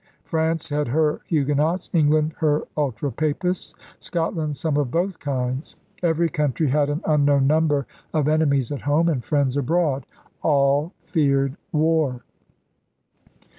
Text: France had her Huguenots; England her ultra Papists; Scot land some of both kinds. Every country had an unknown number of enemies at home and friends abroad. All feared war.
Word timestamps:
France 0.23 0.69
had 0.69 0.87
her 0.87 1.21
Huguenots; 1.27 1.91
England 1.93 2.33
her 2.39 2.63
ultra 2.75 3.11
Papists; 3.11 3.75
Scot 3.99 4.35
land 4.35 4.57
some 4.57 4.75
of 4.75 4.89
both 4.89 5.19
kinds. 5.19 5.75
Every 6.01 6.27
country 6.27 6.69
had 6.69 6.89
an 6.89 7.01
unknown 7.05 7.45
number 7.45 7.85
of 8.11 8.27
enemies 8.27 8.71
at 8.71 8.81
home 8.81 9.09
and 9.09 9.23
friends 9.23 9.57
abroad. 9.57 10.07
All 10.41 10.91
feared 11.01 11.55
war. 11.71 12.23